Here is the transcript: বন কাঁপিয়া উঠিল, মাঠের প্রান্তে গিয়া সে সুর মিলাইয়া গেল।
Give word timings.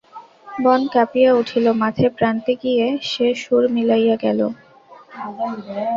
বন 0.63 0.81
কাঁপিয়া 0.93 1.31
উঠিল, 1.33 1.65
মাঠের 1.81 2.09
প্রান্তে 2.17 2.53
গিয়া 2.61 2.87
সে 3.03 3.27
সুর 3.41 3.63
মিলাইয়া 3.75 4.15
গেল। 4.25 4.39